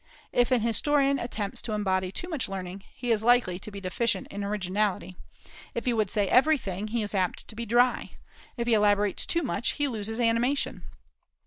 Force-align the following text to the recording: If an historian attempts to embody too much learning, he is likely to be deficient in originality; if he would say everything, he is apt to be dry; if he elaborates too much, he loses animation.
If 0.31 0.49
an 0.49 0.61
historian 0.61 1.19
attempts 1.19 1.61
to 1.61 1.73
embody 1.73 2.11
too 2.11 2.27
much 2.27 2.49
learning, 2.49 2.83
he 2.95 3.11
is 3.11 3.21
likely 3.23 3.59
to 3.59 3.69
be 3.69 3.79
deficient 3.79 4.25
in 4.29 4.43
originality; 4.43 5.15
if 5.75 5.85
he 5.85 5.93
would 5.93 6.09
say 6.09 6.27
everything, 6.27 6.87
he 6.87 7.03
is 7.03 7.13
apt 7.13 7.47
to 7.49 7.55
be 7.55 7.67
dry; 7.67 8.13
if 8.57 8.65
he 8.65 8.73
elaborates 8.73 9.27
too 9.27 9.43
much, 9.43 9.73
he 9.73 9.87
loses 9.87 10.19
animation. 10.19 10.81